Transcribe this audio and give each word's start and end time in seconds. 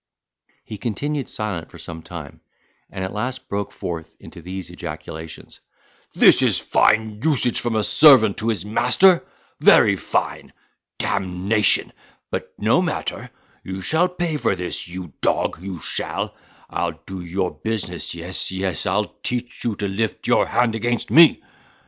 He 0.65 0.79
continued 0.79 1.29
silent 1.29 1.69
for 1.69 1.77
some 1.77 2.01
time, 2.01 2.41
and 2.89 3.03
at 3.03 3.13
last 3.13 3.47
broke 3.47 3.71
forth 3.71 4.17
into 4.19 4.41
these 4.41 4.71
ejaculations: 4.71 5.59
"This 6.15 6.41
is 6.41 6.57
fine 6.57 7.21
usage 7.23 7.59
from 7.59 7.75
a 7.75 7.83
servant 7.83 8.37
to 8.37 8.47
his 8.49 8.65
master—very 8.65 9.97
fine! 9.97 10.53
damnation! 10.97 11.93
but 12.31 12.51
no 12.57 12.81
matter, 12.81 13.29
you 13.63 13.79
shall 13.81 14.07
pay 14.09 14.37
for 14.37 14.55
this, 14.55 14.87
you 14.87 15.13
dog, 15.21 15.61
you 15.61 15.79
shall; 15.79 16.33
I'll 16.67 16.99
do 17.05 17.21
your 17.21 17.51
business—yes, 17.53 18.51
yes, 18.51 18.87
I'll 18.87 19.13
teach 19.21 19.63
you 19.63 19.75
to 19.75 19.87
lift 19.87 20.25
your 20.25 20.47
hand 20.47 20.73
against 20.73 21.11
me." 21.11 21.43